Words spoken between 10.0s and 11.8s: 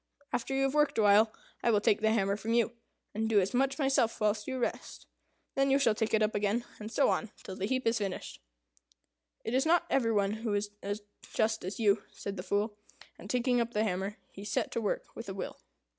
one who is as just as